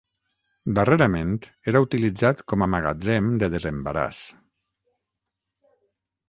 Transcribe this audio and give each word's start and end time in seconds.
Darrerament 0.77 1.35
era 1.71 1.81
utilitzat 1.85 2.41
com 2.53 2.63
a 2.67 2.69
magatzem 2.77 3.29
de 3.45 3.51
desembaràs. 3.57 4.23